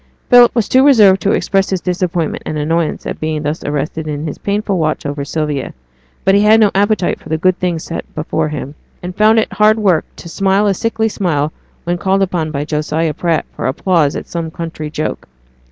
Philip 0.31 0.55
was 0.55 0.67
too 0.67 0.83
reserved 0.83 1.21
to 1.21 1.31
express 1.31 1.69
his 1.69 1.79
disappointment 1.79 2.41
and 2.47 2.57
annoyance 2.57 3.05
at 3.05 3.19
being 3.19 3.43
thus 3.43 3.63
arrested 3.63 4.07
in 4.07 4.25
his 4.25 4.39
painful 4.39 4.79
watch 4.79 5.05
over 5.05 5.23
Sylvia; 5.23 5.75
but 6.25 6.33
he 6.33 6.41
had 6.41 6.59
no 6.59 6.71
appetite 6.73 7.19
for 7.19 7.29
the 7.29 7.37
good 7.37 7.59
things 7.59 7.83
set 7.83 8.15
before 8.15 8.49
him, 8.49 8.73
and 9.03 9.15
found 9.15 9.37
it 9.37 9.53
hard 9.53 9.77
work 9.77 10.05
to 10.15 10.27
smile 10.27 10.65
a 10.65 10.73
sickly 10.73 11.07
smile 11.07 11.53
when 11.83 11.99
called 11.99 12.23
upon 12.23 12.49
by 12.49 12.65
Josiah 12.65 13.13
Pratt 13.13 13.45
for 13.55 13.67
applause 13.67 14.15
at 14.15 14.25
some 14.25 14.49
country 14.49 14.89
joke. 14.89 15.27